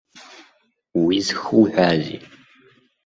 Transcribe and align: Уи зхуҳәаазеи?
Уи 1.03 1.17
зхуҳәаазеи? 1.25 2.19